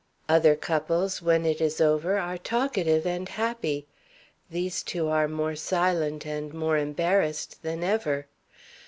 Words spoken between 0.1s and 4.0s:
Other couples, when it is over, are talkative and happy.